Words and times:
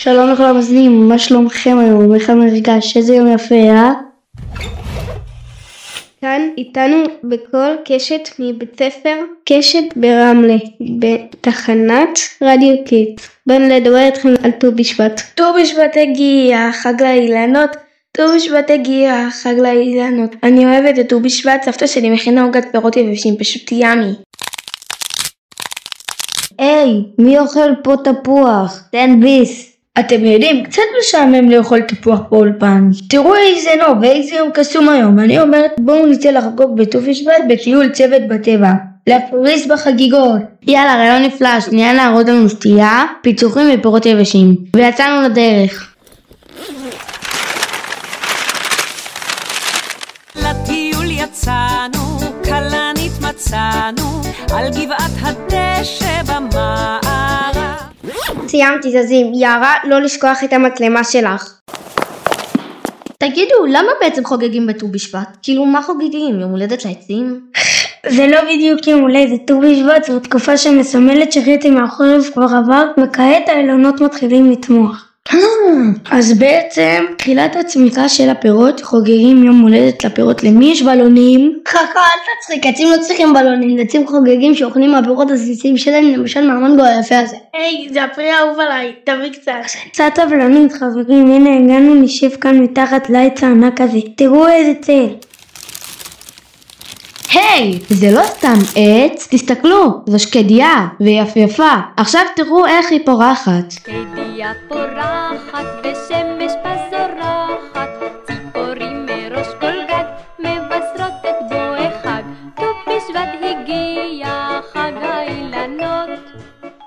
שלום 0.00 0.30
לכל 0.30 0.42
המאזינים, 0.42 1.08
מה 1.08 1.18
שלומכם 1.18 1.78
היום? 1.78 2.14
איך 2.14 2.30
המרגש? 2.30 2.96
איזה 2.96 3.14
יום 3.14 3.32
יפה, 3.32 3.54
אה? 3.54 3.92
כאן 6.20 6.48
איתנו 6.58 7.04
בכל 7.24 7.74
קשת 7.84 8.28
מבית 8.38 8.82
ספר 8.82 9.16
קשת 9.44 9.84
ברמלה, 9.96 10.56
בתחנת 10.98 12.18
רדיו 12.42 12.74
קיט. 12.86 13.20
באנו 13.46 13.68
לדבר 13.68 13.98
איתכם 13.98 14.28
על 14.42 14.50
ט"ו 14.50 14.72
בשבט. 14.72 15.20
ט"ו 15.34 15.44
בשבט 15.62 15.96
הגיע, 15.96 16.70
חג 16.72 17.02
לאילנות. 17.02 17.70
ט"ו 18.12 18.22
בשבט 18.36 18.70
הגיע, 18.70 19.28
חג 19.30 19.54
לאילנות. 19.58 20.30
אני 20.42 20.64
אוהבת 20.66 20.98
את 20.98 21.08
ט"ו 21.08 21.20
בשבט, 21.20 21.62
סבתא 21.64 21.86
שלי 21.86 22.10
מכינה 22.10 22.42
עוגת 22.42 22.64
פירות 22.72 22.96
יבשים, 22.96 23.36
פשוט 23.36 23.72
ימי. 23.72 24.12
היי, 26.58 27.02
מי 27.18 27.38
אוכל 27.38 27.74
פה 27.84 27.94
תפוח? 28.04 28.82
תן 28.92 29.20
ביס. 29.20 29.67
אתם 30.00 30.24
יודעים, 30.24 30.64
קצת 30.64 30.82
משעמם 31.00 31.50
לאכול 31.50 31.80
תפוח 31.80 32.20
באולפן. 32.30 32.90
תראו 33.10 33.34
איזה 33.34 33.70
נוב 33.86 33.98
ואיזה 34.02 34.36
יום 34.36 34.50
קסום 34.54 34.88
היום. 34.88 35.18
אני 35.18 35.40
אומרת, 35.40 35.70
בואו 35.78 36.06
נצא 36.06 36.30
לחגוג 36.30 36.80
בט"ו 36.80 37.00
בשבט 37.00 37.32
בטיול 37.48 37.88
צוות 37.88 38.22
בטבע. 38.28 38.72
להפריס 39.06 39.66
בחגיגות. 39.66 40.40
יאללה, 40.66 40.96
רעיון 40.96 41.22
נפלא, 41.22 41.60
שנייה 41.60 41.94
להראות 41.94 42.28
לנו 42.28 42.48
שתייה, 42.48 43.04
פיצוחים 43.22 43.66
ופירות 43.74 44.06
יבשים. 44.06 44.56
ויצאנו 44.76 45.22
לדרך. 45.28 45.94
לטיול 50.36 51.10
יצאנו, 51.10 52.18
כלנית 52.44 53.12
מצאנו, 53.20 54.22
על 54.52 54.68
גבעת 54.68 55.12
הדשא 55.22 56.22
במערב. 56.22 57.67
סיימתי, 58.48 58.90
זזים. 58.90 59.32
יערה, 59.34 59.74
לא 59.84 60.00
לשכוח 60.00 60.44
את 60.44 60.52
המצלמה 60.52 61.04
שלך. 61.04 61.60
תגידו, 63.18 63.66
למה 63.68 63.88
בעצם 64.00 64.24
חוגגים 64.24 64.66
בט"ו 64.66 64.88
בשבט? 64.88 65.36
כאילו, 65.42 65.64
מה 65.64 65.82
חוגגים? 65.82 66.40
יום 66.40 66.50
הולדת 66.50 66.84
לעצים? 66.84 67.40
זה 68.08 68.26
לא 68.26 68.40
בדיוק 68.42 68.86
יום 68.86 69.00
הולדת, 69.00 69.40
ט"ו 69.46 69.60
בשבט 69.60 70.04
זו 70.04 70.20
תקופה 70.20 70.56
שמסמלת 70.56 71.32
שחצי 71.32 71.70
מהחורף 71.70 72.30
כבר 72.32 72.46
עבר, 72.64 72.84
וכעת 73.02 73.48
האילנות 73.48 74.00
מתחילים 74.00 74.50
לצמוח. 74.50 75.07
אז 76.10 76.38
בעצם 76.38 77.04
תחילת 77.18 77.56
הצמיחה 77.56 78.08
של 78.08 78.30
הפירות 78.30 78.80
חוגגים 78.80 79.44
יום 79.44 79.60
הולדת 79.60 80.04
לפירות 80.04 80.44
למי 80.44 80.70
יש 80.72 80.82
בלונים? 80.82 81.58
חכה 81.68 82.00
אל 82.00 82.34
תצחיק 82.40 82.66
עצים 82.66 82.88
לא 82.90 82.96
צריכים 83.02 83.34
בלונים 83.34 83.78
עצים 83.78 84.06
חוגגים 84.06 84.54
שאוכלים 84.54 84.90
מהפירות 84.90 85.30
הסיסיים 85.30 85.76
שלהם 85.76 86.04
למשל 86.04 86.46
מהמנגו 86.46 86.84
היפה 86.84 87.18
הזה. 87.18 87.36
היי 87.54 87.88
זה 87.92 88.04
הפרי 88.04 88.30
האהוב 88.30 88.60
עליי 88.60 88.92
תביא 89.04 89.32
קצת. 89.32 89.52
קצת 89.92 90.12
סבלנות 90.16 90.72
חברים 90.72 91.26
הנה 91.26 91.56
הגענו 91.56 91.94
נשב 91.94 92.30
כאן 92.30 92.58
מתחת 92.58 93.10
לעץ 93.10 93.44
הענק 93.44 93.80
הזה. 93.80 93.98
תראו 94.16 94.48
איזה 94.48 94.72
צל 94.80 95.27
היי, 97.32 97.78
זה 97.88 98.10
לא 98.10 98.22
סתם 98.24 98.58
עץ, 98.76 99.28
תסתכלו, 99.30 100.00
זו 100.06 100.18
שקדיה, 100.18 100.86
ויפייפה. 101.00 101.72
עכשיו 101.96 102.22
תראו 102.36 102.66
איך 102.66 102.90
היא 102.90 103.00
פורחת. 103.06 103.70
שקדיה 103.70 104.52
פורחת 104.68 105.64
ושמש 105.80 106.52
בזורחת, 106.64 107.88
ציפורים 108.26 109.06
מראש 109.06 109.46
כל 109.60 109.84
גג 109.88 110.04
מבשרות 110.38 111.12
את 111.20 111.48
בוא 111.48 111.76
החג. 111.76 112.22
ט"ו 112.56 112.62
בשבט 112.86 113.28
הגיע 113.42 114.60
חג 114.72 114.92
האילנות. 115.02 116.18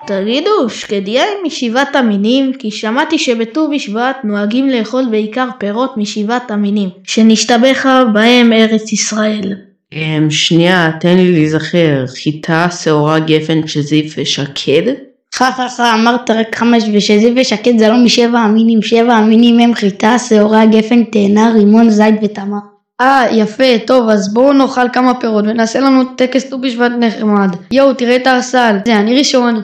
תגידו, 0.06 0.70
שקדיה 0.70 1.22
היא 1.22 1.36
משבעת 1.44 1.96
המינים? 1.96 2.52
כי 2.58 2.70
שמעתי 2.70 3.18
שבט"ו 3.18 3.70
בשבט 3.70 4.16
נוהגים 4.24 4.68
לאכול 4.68 5.04
בעיקר 5.10 5.48
פירות 5.58 5.96
משבעת 5.96 6.50
המינים, 6.50 6.88
שנשתבחה 7.04 8.04
בהם 8.04 8.52
ארץ 8.52 8.92
ישראל. 8.92 9.71
אמ, 9.92 10.30
שנייה, 10.30 10.90
תן 11.00 11.16
לי 11.16 11.32
להיזכר. 11.32 12.04
חיטה, 12.22 12.66
שעורה, 12.82 13.18
גפן, 13.18 13.66
שזיף 13.66 14.14
ושקד? 14.18 14.92
חה 15.34 15.52
חה 15.52 15.68
חה, 15.68 15.94
אמרת 15.94 16.30
רק 16.30 16.56
חמש 16.56 16.84
ושזיף 16.94 17.34
ושקד 17.36 17.78
זה 17.78 17.88
לא 17.88 17.96
משבע 17.96 18.38
המינים, 18.38 18.82
שבע 18.82 19.14
המינים 19.14 19.58
הם 19.58 19.74
חיטה, 19.74 20.18
שעורה, 20.18 20.66
גפן, 20.66 21.04
תאנה, 21.04 21.52
רימון, 21.54 21.90
זית 21.90 22.14
ותמר. 22.22 22.58
אה, 23.00 23.26
יפה, 23.32 23.78
טוב, 23.86 24.08
אז 24.08 24.34
בואו 24.34 24.52
נאכל 24.52 24.88
כמה 24.92 25.14
פירות 25.20 25.44
ונעשה 25.48 25.80
לנו 25.80 26.04
טקס 26.04 26.44
ט"ו 26.44 26.58
בשבט 26.58 26.92
נחמד. 26.98 27.56
יואו, 27.70 27.94
תראה 27.94 28.16
את 28.16 28.26
הארסל. 28.26 28.76
זה, 28.86 28.96
אני 28.96 29.18
ראשון. 29.18 29.62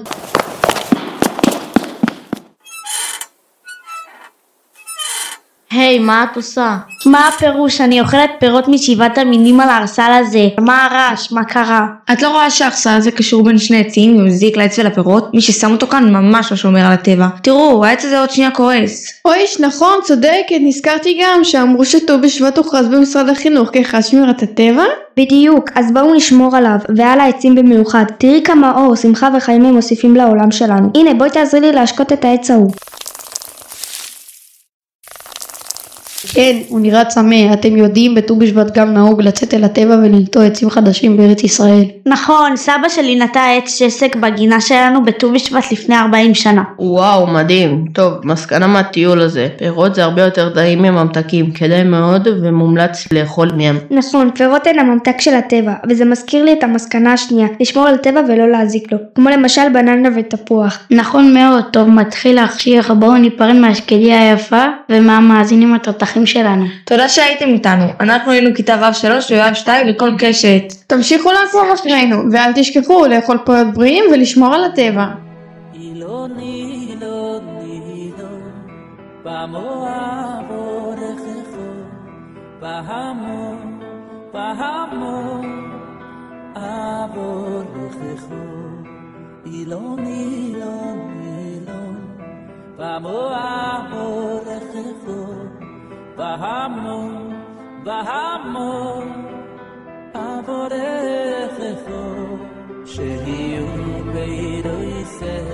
היי, 5.70 5.98
מה 5.98 6.26
את 6.30 6.36
עושה? 6.36 6.76
מה 7.06 7.28
הפירוש? 7.28 7.80
אני 7.80 8.00
אוכלת 8.00 8.30
פירות 8.40 8.68
משבעת 8.68 9.18
המינים 9.18 9.60
על 9.60 9.68
הארסל 9.68 10.12
הזה. 10.20 10.48
מה 10.60 10.86
הרעש? 10.86 11.32
מה 11.32 11.44
קרה? 11.44 11.86
את 12.12 12.22
לא 12.22 12.28
רואה 12.28 12.50
שהארסל 12.50 12.90
הזה 12.90 13.10
קשור 13.10 13.44
בין 13.44 13.58
שני 13.58 13.80
עצים 13.80 14.16
ומזיק 14.16 14.56
לעץ 14.56 14.78
ולפירות? 14.78 15.34
מי 15.34 15.40
ששם 15.40 15.72
אותו 15.72 15.86
כאן 15.86 16.12
ממש 16.12 16.50
לא 16.50 16.56
שומר 16.56 16.80
על 16.80 16.92
הטבע. 16.92 17.26
תראו, 17.42 17.84
העץ 17.84 18.04
הזה 18.04 18.20
עוד 18.20 18.30
שנייה 18.30 18.50
קורס. 18.50 19.06
אויש, 19.24 19.60
נכון, 19.60 19.98
צודקת, 20.04 20.56
נזכרתי 20.60 21.20
גם 21.22 21.44
שאמרו 21.44 21.84
שט"ו 21.84 22.20
בשבט 22.20 22.58
הוכרז 22.58 22.88
במשרד 22.88 23.28
החינוך 23.28 23.70
כחג 23.72 24.00
שמירת 24.00 24.42
הטבע? 24.42 24.84
בדיוק, 25.16 25.70
אז 25.74 25.92
בואו 25.92 26.14
נשמור 26.14 26.56
עליו, 26.56 26.76
ועל 26.96 27.20
העצים 27.20 27.54
במיוחד. 27.54 28.04
תראי 28.18 28.42
כמה 28.44 28.72
אור, 28.76 28.96
שמחה 28.96 29.28
וחיים 29.36 29.64
הם 29.64 29.74
מוסיפים 29.74 30.16
לעולם 30.16 30.50
שלנו. 30.50 30.90
הנה, 30.94 31.14
בואי 31.14 31.30
תעזרי 31.30 31.60
לי 31.60 31.72
להשקות 31.72 32.12
את 32.12 32.24
העץ 32.24 32.50
ההוא. 32.50 32.70
כן, 36.34 36.56
הוא 36.68 36.80
נראה 36.80 37.04
צמא. 37.04 37.52
אתם 37.52 37.76
יודעים, 37.76 38.14
בט"ו 38.14 38.36
בשבט 38.36 38.74
גם 38.78 38.94
נהוג 38.94 39.22
לצאת 39.22 39.54
אל 39.54 39.64
הטבע 39.64 39.94
ולנטוע 39.94 40.44
עצים 40.44 40.70
חדשים 40.70 41.16
בארץ 41.16 41.44
ישראל. 41.44 41.84
נכון, 42.06 42.56
סבא 42.56 42.88
שלי 42.88 43.20
נטע 43.20 43.40
עץ 43.56 43.78
שסק 43.78 44.16
בגינה 44.16 44.60
שלנו 44.60 45.04
בט"ו 45.04 45.32
בשבט 45.32 45.72
לפני 45.72 45.96
40 45.96 46.34
שנה. 46.34 46.62
וואו, 46.78 47.26
מדהים. 47.26 47.84
טוב, 47.92 48.12
מסקנה 48.24 48.66
מהטיול 48.66 49.20
הזה. 49.20 49.48
פירות 49.58 49.94
זה 49.94 50.04
הרבה 50.04 50.22
יותר 50.22 50.50
טעים 50.54 50.82
מממתקים, 50.82 51.50
כדאי 51.50 51.84
מאוד 51.84 52.28
ומומלץ 52.42 53.12
לאכול 53.12 53.50
מהם. 53.56 53.78
נכון, 53.90 54.30
פירות 54.34 54.66
הן 54.66 54.78
הממתק 54.78 55.20
של 55.20 55.34
הטבע, 55.34 55.72
וזה 55.88 56.04
מזכיר 56.04 56.44
לי 56.44 56.52
את 56.52 56.64
המסקנה 56.64 57.12
השנייה, 57.12 57.48
לשמור 57.60 57.86
על 57.86 57.94
הטבע 57.94 58.20
ולא 58.28 58.50
להזיק 58.50 58.92
לו, 58.92 58.98
כמו 59.14 59.30
למשל 59.30 59.68
בננה 59.72 60.08
ותפוח. 60.16 60.78
נכון 60.90 61.34
מאוד, 61.34 61.64
טוב, 61.70 61.88
מתחיל 61.88 62.36
להכשיר, 62.36 62.94
בואו 62.94 63.16
ניפרד 63.16 63.54
מהשקדיה 63.54 64.30
היפה 64.30 64.64
ומהמאזינים 64.90 65.74
התותחים 65.74 66.17
שלנו. 66.26 66.64
תודה 66.84 67.08
שהייתם 67.08 67.48
איתנו. 67.48 67.84
אנחנו 68.00 68.32
היינו 68.32 68.50
כיתה 68.54 68.74
ו'3 68.80 69.06
ו-ו'2 69.30 69.68
לכל 69.86 70.10
קשת. 70.18 70.62
תמשיכו 70.86 71.30
לעקוב 71.32 71.70
אחרינו, 71.74 72.16
ואל 72.32 72.52
תשכחו 72.54 73.06
לאכול 73.06 73.38
פירות 73.46 73.74
בריאים 73.74 74.04
ולשמור 74.12 74.54
על 74.54 74.64
הטבע. 74.64 75.06
אילון 75.74 76.38
אילון 76.38 77.44
אילון, 77.60 78.38
vahamu 96.18 96.98
vahamu 97.86 98.70
avorech 100.26 101.60
kho 101.84 102.04
sheyu 102.92 103.68
beyrei 104.12 105.02
seh 105.18 105.48